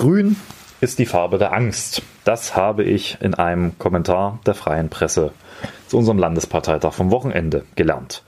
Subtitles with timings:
[0.00, 0.36] Grün
[0.80, 2.00] ist die Farbe der Angst.
[2.24, 5.32] Das habe ich in einem Kommentar der freien Presse
[5.88, 8.22] zu unserem Landesparteitag vom Wochenende gelernt.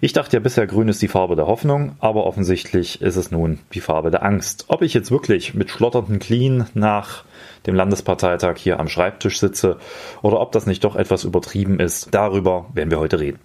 [0.00, 3.58] Ich dachte ja bisher, grün ist die Farbe der Hoffnung, aber offensichtlich ist es nun
[3.74, 4.64] die Farbe der Angst.
[4.68, 7.24] Ob ich jetzt wirklich mit schlotternden Knien nach
[7.66, 9.76] dem Landesparteitag hier am Schreibtisch sitze
[10.22, 13.40] oder ob das nicht doch etwas übertrieben ist, darüber werden wir heute reden.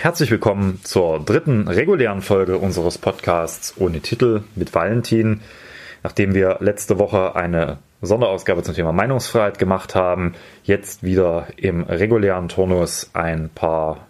[0.00, 5.42] Herzlich willkommen zur dritten regulären Folge unseres Podcasts ohne Titel mit Valentin.
[6.02, 10.32] Nachdem wir letzte Woche eine Sonderausgabe zum Thema Meinungsfreiheit gemacht haben,
[10.64, 14.06] jetzt wieder im regulären Turnus ein paar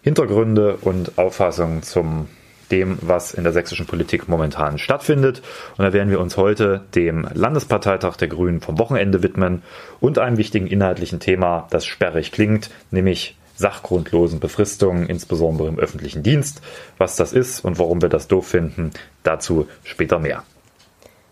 [0.00, 2.28] Hintergründe und Auffassungen zum
[2.70, 5.42] dem, was in der sächsischen Politik momentan stattfindet.
[5.76, 9.62] Und da werden wir uns heute dem Landesparteitag der Grünen vom Wochenende widmen
[10.00, 16.60] und einem wichtigen inhaltlichen Thema, das sperrig klingt, nämlich sachgrundlosen Befristungen, insbesondere im öffentlichen Dienst.
[16.98, 18.92] Was das ist und warum wir das doof finden,
[19.22, 20.44] dazu später mehr.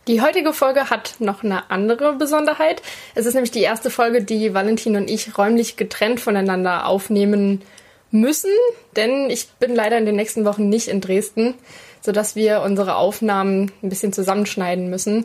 [0.06, 2.82] Die heutige Folge hat noch eine andere Besonderheit.
[3.14, 7.62] Es ist nämlich die erste Folge, die Valentin und ich räumlich getrennt voneinander aufnehmen
[8.10, 8.50] müssen,
[8.96, 11.54] denn ich bin leider in den nächsten Wochen nicht in Dresden,
[12.02, 15.24] sodass wir unsere Aufnahmen ein bisschen zusammenschneiden müssen.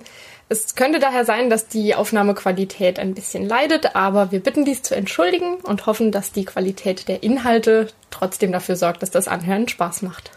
[0.52, 4.96] Es könnte daher sein, dass die Aufnahmequalität ein bisschen leidet, aber wir bitten dies zu
[4.96, 10.02] entschuldigen und hoffen, dass die Qualität der Inhalte trotzdem dafür sorgt, dass das Anhören Spaß
[10.02, 10.32] macht.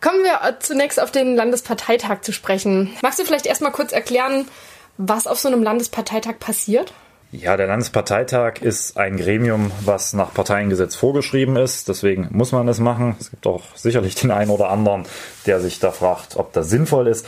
[0.00, 2.92] Kommen wir zunächst auf den Landesparteitag zu sprechen.
[3.00, 4.48] Magst du vielleicht erstmal kurz erklären,
[4.96, 6.92] was auf so einem Landesparteitag passiert?
[7.30, 11.86] Ja, der Landesparteitag ist ein Gremium, was nach Parteiengesetz vorgeschrieben ist.
[11.86, 13.16] Deswegen muss man es machen.
[13.20, 15.04] Es gibt auch sicherlich den einen oder anderen,
[15.44, 17.26] der sich da fragt, ob das sinnvoll ist.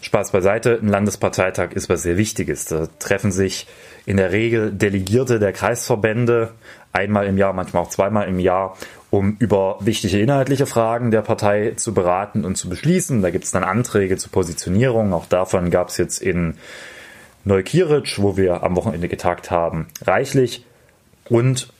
[0.00, 0.78] Spaß beiseite.
[0.80, 2.64] Ein Landesparteitag ist was sehr Wichtiges.
[2.64, 3.66] Da treffen sich
[4.06, 6.52] in der Regel Delegierte der Kreisverbände
[6.94, 8.78] einmal im Jahr, manchmal auch zweimal im Jahr,
[9.10, 13.20] um über wichtige inhaltliche Fragen der Partei zu beraten und zu beschließen.
[13.20, 15.12] Da gibt es dann Anträge zur Positionierung.
[15.12, 16.54] Auch davon gab es jetzt in
[17.44, 20.64] Neukiric, wo wir am Wochenende getagt haben, reichlich.
[21.28, 21.72] Und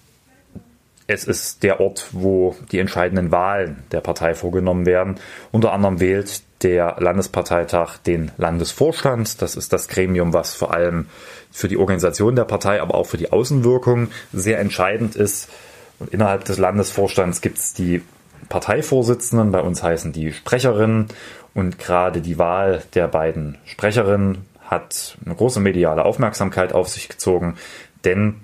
[1.07, 5.17] es ist der Ort, wo die entscheidenden Wahlen der Partei vorgenommen werden.
[5.51, 9.43] Unter anderem wählt der Landesparteitag den Landesvorstand.
[9.43, 11.07] Das ist das Gremium, was vor allem
[11.51, 15.51] für die Organisation der Partei, aber auch für die Außenwirkung sehr entscheidend ist.
[15.99, 18.03] Und innerhalb des Landesvorstands gibt es die
[18.49, 21.09] Parteivorsitzenden, bei uns heißen die Sprecherinnen.
[21.55, 27.57] Und gerade die Wahl der beiden Sprecherinnen hat eine große mediale Aufmerksamkeit auf sich gezogen,
[28.05, 28.41] denn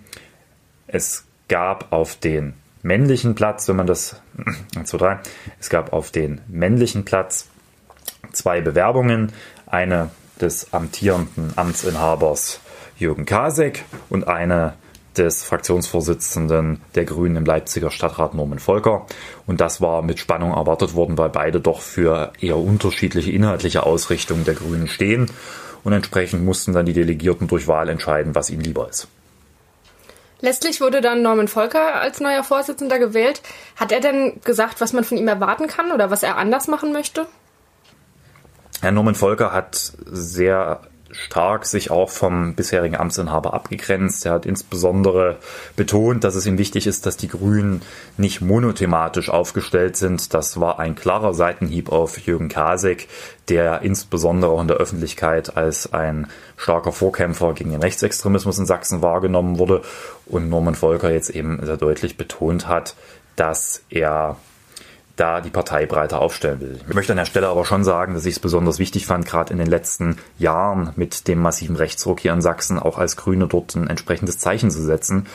[0.86, 4.22] es gab auf den männlichen Platz, wenn man das,
[4.76, 5.18] 1, 2, 3,
[5.58, 7.48] es gab auf den männlichen Platz
[8.32, 9.32] zwei Bewerbungen,
[9.66, 12.60] eine des amtierenden Amtsinhabers
[12.96, 14.74] Jürgen Kasek und eine
[15.16, 19.06] des Fraktionsvorsitzenden der Grünen im Leipziger Stadtrat Norman Volker.
[19.46, 24.44] Und das war mit Spannung erwartet worden, weil beide doch für eher unterschiedliche inhaltliche Ausrichtungen
[24.44, 25.28] der Grünen stehen
[25.84, 29.08] und entsprechend mussten dann die Delegierten durch Wahl entscheiden, was ihnen lieber ist.
[30.40, 33.42] Letztlich wurde dann Norman Volker als neuer Vorsitzender gewählt.
[33.76, 36.92] Hat er denn gesagt, was man von ihm erwarten kann oder was er anders machen
[36.92, 37.26] möchte?
[38.80, 44.26] Herr Norman Volker hat sehr stark sich auch vom bisherigen Amtsinhaber abgegrenzt.
[44.26, 45.36] Er hat insbesondere
[45.76, 47.82] betont, dass es ihm wichtig ist, dass die Grünen
[48.16, 50.34] nicht monothematisch aufgestellt sind.
[50.34, 53.08] Das war ein klarer Seitenhieb auf Jürgen Kasek,
[53.48, 56.26] der insbesondere auch in der Öffentlichkeit als ein
[56.56, 59.82] starker Vorkämpfer gegen den Rechtsextremismus in Sachsen wahrgenommen wurde
[60.26, 62.94] und Norman Volker jetzt eben sehr deutlich betont hat,
[63.36, 64.36] dass er
[65.18, 66.78] da die Partei breiter aufstellen will.
[66.88, 69.52] Ich möchte an der Stelle aber schon sagen, dass ich es besonders wichtig fand, gerade
[69.52, 73.74] in den letzten Jahren mit dem massiven Rechtsruck hier in Sachsen auch als Grüne dort
[73.74, 75.26] ein entsprechendes Zeichen zu setzen.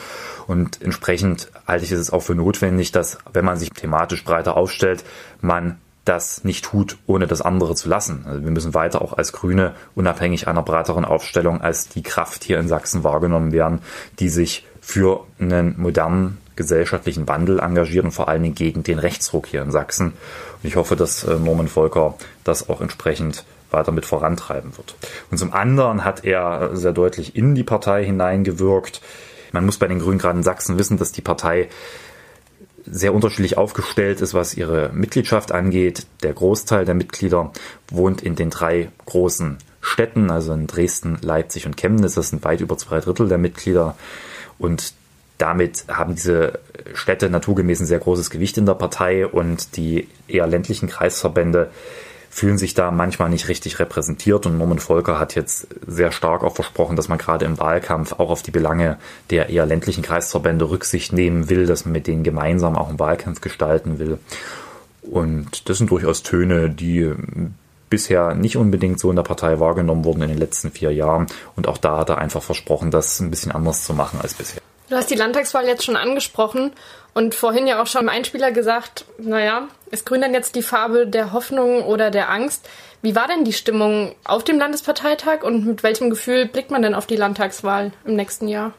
[0.46, 5.04] Und entsprechend halte ich es auch für notwendig, dass, wenn man sich thematisch breiter aufstellt,
[5.40, 8.24] man das nicht tut, ohne das andere zu lassen.
[8.26, 12.58] Also wir müssen weiter auch als Grüne unabhängig einer breiteren Aufstellung als die Kraft hier
[12.58, 13.80] in Sachsen wahrgenommen werden,
[14.18, 19.46] die sich für einen modernen gesellschaftlichen Wandel engagiert und vor allen Dingen gegen den Rechtsruck
[19.46, 20.08] hier in Sachsen.
[20.62, 22.14] Und ich hoffe, dass äh, Norman Volker
[22.44, 24.94] das auch entsprechend weiter mit vorantreiben wird.
[25.30, 29.00] Und zum anderen hat er sehr deutlich in die Partei hineingewirkt.
[29.52, 31.68] Man muss bei den Grünen gerade in Sachsen wissen, dass die Partei
[32.86, 36.06] sehr unterschiedlich aufgestellt ist, was ihre Mitgliedschaft angeht.
[36.22, 37.52] Der Großteil der Mitglieder
[37.88, 42.14] wohnt in den drei großen Städten, also in Dresden, Leipzig und Chemnitz.
[42.14, 43.96] Das sind weit über zwei Drittel der Mitglieder.
[44.58, 44.92] Und
[45.38, 46.60] damit haben diese
[46.94, 51.70] Städte naturgemäß ein sehr großes Gewicht in der Partei und die eher ländlichen Kreisverbände
[52.30, 56.56] fühlen sich da manchmal nicht richtig repräsentiert und Norman Volker hat jetzt sehr stark auch
[56.56, 58.98] versprochen, dass man gerade im Wahlkampf auch auf die Belange
[59.30, 63.40] der eher ländlichen Kreisverbände Rücksicht nehmen will, dass man mit denen gemeinsam auch einen Wahlkampf
[63.40, 64.18] gestalten will.
[65.02, 67.12] Und das sind durchaus Töne, die
[67.88, 71.28] bisher nicht unbedingt so in der Partei wahrgenommen wurden in den letzten vier Jahren.
[71.54, 74.60] Und auch da hat er einfach versprochen, das ein bisschen anders zu machen als bisher.
[74.88, 76.72] Du hast die Landtagswahl jetzt schon angesprochen
[77.14, 81.06] und vorhin ja auch schon im Einspieler gesagt, naja, ist Grün dann jetzt die Farbe
[81.06, 82.68] der Hoffnung oder der Angst?
[83.00, 86.94] Wie war denn die Stimmung auf dem Landesparteitag und mit welchem Gefühl blickt man denn
[86.94, 88.72] auf die Landtagswahl im nächsten Jahr?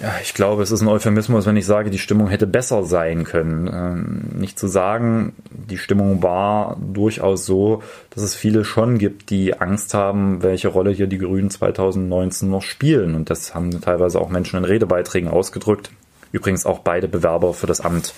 [0.00, 3.24] Ja, ich glaube, es ist ein Euphemismus, wenn ich sage, die Stimmung hätte besser sein
[3.24, 3.68] können.
[3.72, 9.58] Ähm, nicht zu sagen, die Stimmung war durchaus so, dass es viele schon gibt, die
[9.58, 13.16] Angst haben, welche Rolle hier die Grünen 2019 noch spielen.
[13.16, 15.90] Und das haben teilweise auch Menschen in Redebeiträgen ausgedrückt.
[16.30, 18.14] Übrigens auch beide Bewerber für das Amt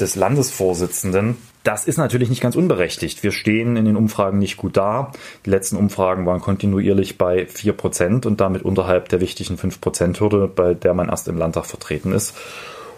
[0.00, 1.36] des Landesvorsitzenden.
[1.64, 3.22] Das ist natürlich nicht ganz unberechtigt.
[3.22, 5.12] Wir stehen in den Umfragen nicht gut da.
[5.44, 10.94] Die letzten Umfragen waren kontinuierlich bei 4% und damit unterhalb der wichtigen 5%-Hürde, bei der
[10.94, 12.34] man erst im Landtag vertreten ist.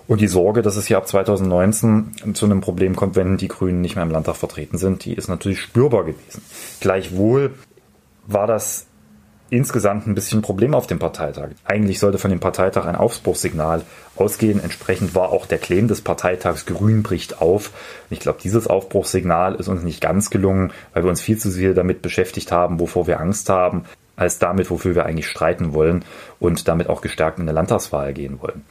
[0.07, 3.81] Und die Sorge, dass es hier ab 2019 zu einem Problem kommt, wenn die Grünen
[3.81, 6.43] nicht mehr im Landtag vertreten sind, die ist natürlich spürbar gewesen.
[6.81, 7.55] Gleichwohl
[8.27, 8.87] war das
[9.51, 11.51] insgesamt ein bisschen Problem auf dem Parteitag.
[11.65, 13.83] Eigentlich sollte von dem Parteitag ein Aufbruchssignal
[14.17, 14.63] ausgehen.
[14.63, 17.73] Entsprechend war auch der Claim des Parteitags Grün bricht auf.
[18.11, 21.75] Ich glaube, dieses Aufbruchssignal ist uns nicht ganz gelungen, weil wir uns viel zu sehr
[21.75, 23.85] damit beschäftigt haben, wovor wir Angst haben,
[24.17, 26.05] als damit, wofür wir eigentlich streiten wollen
[26.39, 28.65] und damit auch gestärkt in eine Landtagswahl gehen wollen.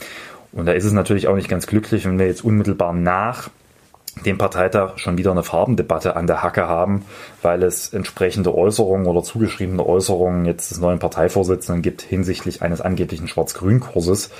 [0.52, 3.50] Und da ist es natürlich auch nicht ganz glücklich, wenn wir jetzt unmittelbar nach
[4.26, 7.06] dem Parteitag schon wieder eine Farbendebatte an der Hacke haben,
[7.42, 13.28] weil es entsprechende Äußerungen oder zugeschriebene Äußerungen jetzt des neuen Parteivorsitzenden gibt hinsichtlich eines angeblichen
[13.28, 14.32] Schwarz-Grün-Kurses.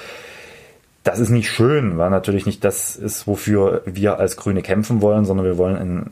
[1.04, 5.26] Das ist nicht schön, weil natürlich nicht das ist, wofür wir als Grüne kämpfen wollen,
[5.26, 6.06] sondern wir wollen in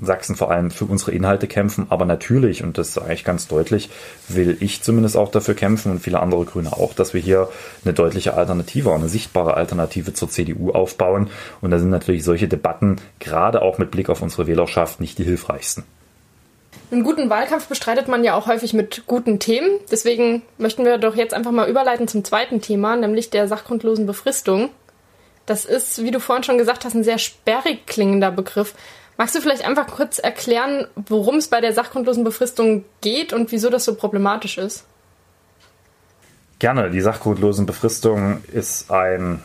[0.00, 3.90] Sachsen vor allem für unsere Inhalte kämpfen, aber natürlich, und das sage ich ganz deutlich,
[4.28, 7.48] will ich zumindest auch dafür kämpfen und viele andere Grüne auch, dass wir hier
[7.84, 11.30] eine deutliche Alternative, eine sichtbare Alternative zur CDU aufbauen.
[11.60, 15.24] Und da sind natürlich solche Debatten, gerade auch mit Blick auf unsere Wählerschaft, nicht die
[15.24, 15.84] hilfreichsten.
[16.90, 19.68] Einen guten Wahlkampf bestreitet man ja auch häufig mit guten Themen.
[19.90, 24.70] Deswegen möchten wir doch jetzt einfach mal überleiten zum zweiten Thema, nämlich der sachgrundlosen Befristung.
[25.44, 28.74] Das ist, wie du vorhin schon gesagt hast, ein sehr sperrig klingender Begriff.
[29.18, 33.68] Magst du vielleicht einfach kurz erklären, worum es bei der sachgrundlosen Befristung geht und wieso
[33.68, 34.84] das so problematisch ist?
[36.60, 36.90] Gerne.
[36.90, 39.42] Die sachgrundlosen Befristung ist ein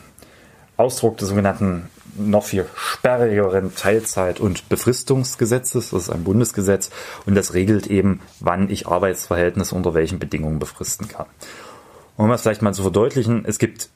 [0.76, 5.90] Ausdruck des sogenannten noch viel sperrigeren Teilzeit- und Befristungsgesetzes.
[5.90, 6.90] Das ist ein Bundesgesetz
[7.26, 11.26] und das regelt eben, wann ich Arbeitsverhältnisse unter welchen Bedingungen befristen kann.
[12.16, 13.88] Um das vielleicht mal zu verdeutlichen, es gibt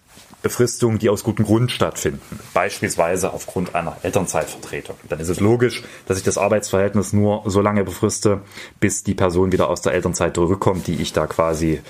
[0.42, 4.96] Befristungen, die aus gutem Grund stattfinden, beispielsweise aufgrund einer Elternzeitvertretung.
[5.08, 8.42] Dann ist es logisch, dass ich das Arbeitsverhältnis nur so lange befriste,
[8.78, 11.80] bis die Person wieder aus der Elternzeit zurückkommt, die ich da quasi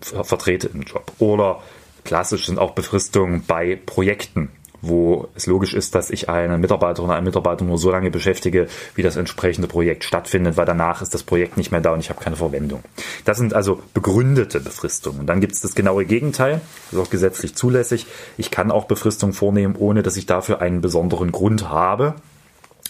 [0.00, 1.12] vertrete im Job.
[1.18, 1.62] Oder
[2.04, 4.50] klassisch sind auch Befristungen bei Projekten
[4.82, 8.66] wo es logisch ist, dass ich eine Mitarbeiterin oder einen Mitarbeiter nur so lange beschäftige,
[8.94, 12.10] wie das entsprechende Projekt stattfindet, weil danach ist das Projekt nicht mehr da und ich
[12.10, 12.82] habe keine Verwendung.
[13.24, 15.20] Das sind also begründete Befristungen.
[15.20, 18.06] Und dann gibt es das genaue Gegenteil, das ist auch gesetzlich zulässig.
[18.36, 22.14] Ich kann auch Befristungen vornehmen, ohne dass ich dafür einen besonderen Grund habe.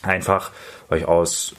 [0.02, 0.50] Einfach,
[0.88, 1.54] weil ich aus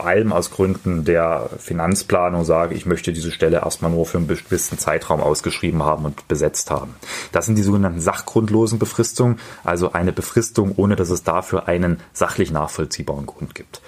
[0.00, 4.28] vor allem aus Gründen der Finanzplanung sage, ich möchte diese Stelle erstmal nur für einen
[4.28, 6.94] gewissen Zeitraum ausgeschrieben haben und besetzt haben.
[7.32, 12.50] Das sind die sogenannten sachgrundlosen Befristungen, also eine Befristung, ohne dass es dafür einen sachlich
[12.50, 13.82] nachvollziehbaren Grund gibt.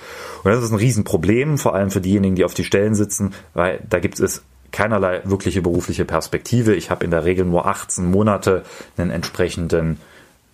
[0.45, 3.81] Und das ist ein Riesenproblem, vor allem für diejenigen, die auf die Stellen sitzen, weil
[3.89, 6.75] da gibt es keinerlei wirkliche berufliche Perspektive.
[6.75, 8.65] Ich habe in der Regel nur 18 Monate
[8.99, 9.99] einen entsprechenden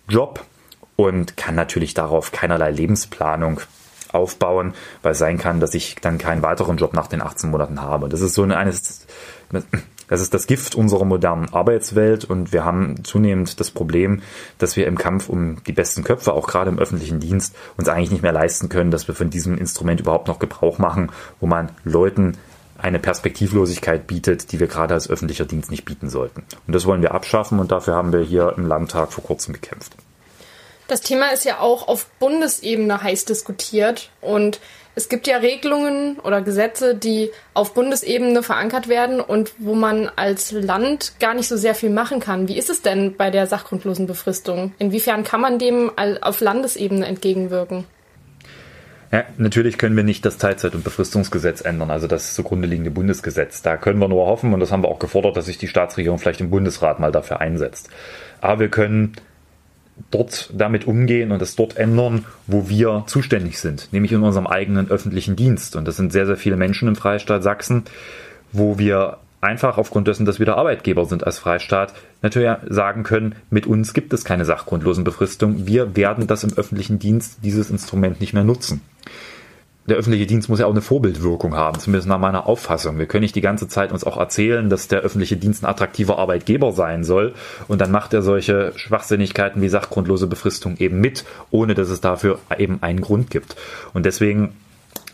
[0.07, 0.45] Job
[0.95, 3.59] und kann natürlich darauf keinerlei Lebensplanung
[4.11, 7.81] aufbauen, weil es sein kann, dass ich dann keinen weiteren Job nach den 18 Monaten
[7.81, 8.09] habe.
[8.09, 9.05] Das ist so eine, eines,
[10.07, 14.21] das ist das Gift unserer modernen Arbeitswelt und wir haben zunehmend das Problem,
[14.57, 18.11] dass wir im Kampf um die besten Köpfe, auch gerade im öffentlichen Dienst, uns eigentlich
[18.11, 21.71] nicht mehr leisten können, dass wir von diesem Instrument überhaupt noch Gebrauch machen, wo man
[21.83, 22.37] Leuten
[22.79, 26.43] eine Perspektivlosigkeit bietet, die wir gerade als öffentlicher Dienst nicht bieten sollten.
[26.65, 29.95] Und das wollen wir abschaffen und dafür haben wir hier im Landtag vor kurzem gekämpft.
[30.89, 34.59] Das Thema ist ja auch auf Bundesebene heiß diskutiert und
[34.95, 40.51] es gibt ja Regelungen oder Gesetze, die auf Bundesebene verankert werden und wo man als
[40.51, 42.47] Land gar nicht so sehr viel machen kann.
[42.47, 44.73] Wie ist es denn bei der sachgrundlosen Befristung?
[44.79, 45.91] Inwiefern kann man dem
[46.21, 47.85] auf Landesebene entgegenwirken?
[49.11, 53.61] Ja, natürlich können wir nicht das Teilzeit- und Befristungsgesetz ändern, also das zugrunde liegende Bundesgesetz.
[53.61, 56.17] Da können wir nur hoffen, und das haben wir auch gefordert, dass sich die Staatsregierung
[56.17, 57.89] vielleicht im Bundesrat mal dafür einsetzt.
[58.41, 59.13] Aber wir können
[60.11, 64.89] dort damit umgehen und es dort ändern, wo wir zuständig sind, nämlich in unserem eigenen
[64.89, 65.75] öffentlichen Dienst.
[65.75, 67.83] Und das sind sehr, sehr viele Menschen im Freistaat Sachsen,
[68.51, 73.35] wo wir einfach aufgrund dessen, dass wir der Arbeitgeber sind als Freistaat, natürlich sagen können,
[73.49, 75.65] mit uns gibt es keine sachgrundlosen Befristungen.
[75.65, 78.81] Wir werden das im öffentlichen Dienst, dieses Instrument nicht mehr nutzen
[79.89, 82.97] der öffentliche Dienst muss ja auch eine Vorbildwirkung haben, zumindest nach meiner Auffassung.
[82.97, 86.17] Wir können nicht die ganze Zeit uns auch erzählen, dass der öffentliche Dienst ein attraktiver
[86.17, 87.33] Arbeitgeber sein soll
[87.67, 92.39] und dann macht er solche Schwachsinnigkeiten wie sachgrundlose Befristung eben mit, ohne dass es dafür
[92.57, 93.55] eben einen Grund gibt.
[93.93, 94.53] Und deswegen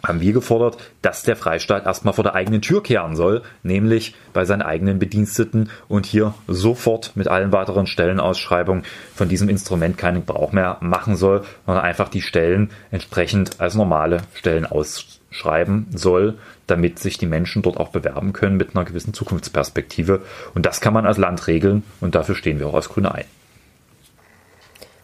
[0.07, 4.45] haben wir gefordert, dass der Freistaat erstmal vor der eigenen Tür kehren soll, nämlich bei
[4.45, 8.83] seinen eigenen Bediensteten und hier sofort mit allen weiteren Stellenausschreibungen
[9.13, 14.21] von diesem Instrument keinen Gebrauch mehr machen soll, sondern einfach die Stellen entsprechend als normale
[14.33, 16.35] Stellen ausschreiben soll,
[16.67, 20.21] damit sich die Menschen dort auch bewerben können mit einer gewissen Zukunftsperspektive.
[20.53, 23.25] Und das kann man als Land regeln und dafür stehen wir auch als Grüne ein.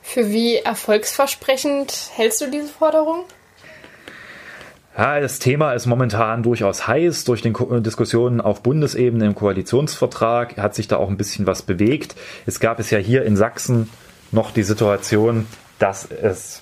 [0.01, 3.23] Für wie erfolgsversprechend hältst du diese Forderung?
[4.97, 7.23] Ja, das Thema ist momentan durchaus heiß.
[7.23, 12.15] Durch die Diskussionen auf Bundesebene im Koalitionsvertrag hat sich da auch ein bisschen was bewegt.
[12.45, 13.89] Es gab es ja hier in Sachsen
[14.31, 15.47] noch die Situation,
[15.79, 16.61] dass es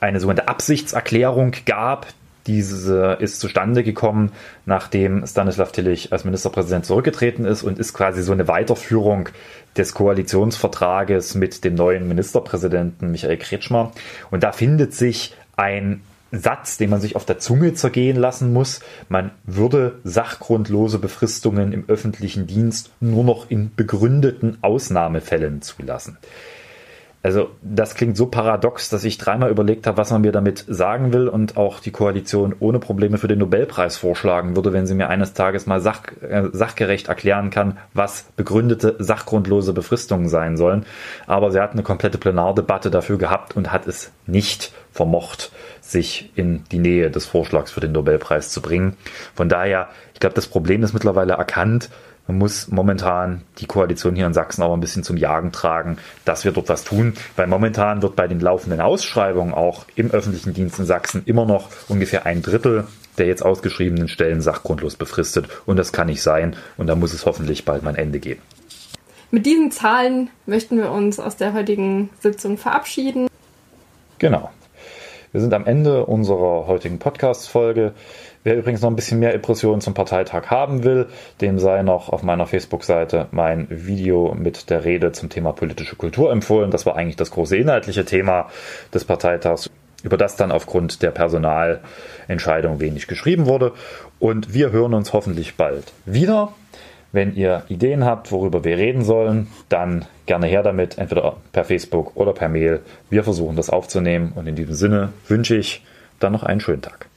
[0.00, 2.08] eine sogenannte Absichtserklärung gab.
[2.46, 4.32] Diese ist zustande gekommen,
[4.66, 9.30] nachdem Stanislav Tillich als Ministerpräsident zurückgetreten ist und ist quasi so eine Weiterführung
[9.76, 13.92] des Koalitionsvertrages mit dem neuen Ministerpräsidenten Michael Kretschmer.
[14.30, 18.80] Und da findet sich ein Satz, den man sich auf der Zunge zergehen lassen muss.
[19.08, 26.18] Man würde sachgrundlose Befristungen im öffentlichen Dienst nur noch in begründeten Ausnahmefällen zulassen.
[27.22, 31.12] Also das klingt so paradox, dass ich dreimal überlegt habe, was man mir damit sagen
[31.12, 35.10] will und auch die Koalition ohne Probleme für den Nobelpreis vorschlagen würde, wenn sie mir
[35.10, 40.86] eines Tages mal sach, äh, sachgerecht erklären kann, was begründete sachgrundlose Befristungen sein sollen.
[41.26, 45.52] Aber sie hat eine komplette Plenardebatte dafür gehabt und hat es nicht vermocht,
[45.90, 48.96] sich in die Nähe des Vorschlags für den Nobelpreis zu bringen.
[49.34, 51.90] Von daher, ich glaube, das Problem ist mittlerweile erkannt
[52.30, 56.44] man muss momentan die Koalition hier in Sachsen auch ein bisschen zum Jagen tragen, dass
[56.44, 60.78] wir dort was tun, weil momentan wird bei den laufenden Ausschreibungen auch im öffentlichen Dienst
[60.78, 62.86] in Sachsen immer noch ungefähr ein Drittel
[63.18, 67.26] der jetzt ausgeschriebenen Stellen sachgrundlos befristet und das kann nicht sein und da muss es
[67.26, 68.40] hoffentlich bald mal ein Ende geben.
[69.32, 73.28] Mit diesen Zahlen möchten wir uns aus der heutigen Sitzung verabschieden.
[74.18, 74.50] Genau.
[75.32, 77.92] Wir sind am Ende unserer heutigen Podcast-Folge.
[78.42, 81.06] Wer übrigens noch ein bisschen mehr Impressionen zum Parteitag haben will,
[81.40, 86.32] dem sei noch auf meiner Facebook-Seite mein Video mit der Rede zum Thema politische Kultur
[86.32, 86.72] empfohlen.
[86.72, 88.48] Das war eigentlich das große inhaltliche Thema
[88.92, 89.70] des Parteitags,
[90.02, 93.70] über das dann aufgrund der Personalentscheidung wenig geschrieben wurde.
[94.18, 96.52] Und wir hören uns hoffentlich bald wieder.
[97.12, 102.16] Wenn ihr Ideen habt, worüber wir reden sollen, dann gerne her damit, entweder per Facebook
[102.16, 102.80] oder per Mail.
[103.08, 105.84] Wir versuchen das aufzunehmen und in diesem Sinne wünsche ich
[106.20, 107.09] dann noch einen schönen Tag.